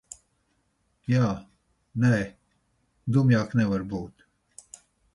[1.11, 1.27] Jā,
[2.05, 2.13] nē.
[3.19, 4.29] Dumjāk nevar būt.